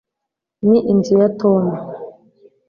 ni 0.67 0.79
inzu 0.91 1.13
ya 1.21 1.27
tom 1.39 1.63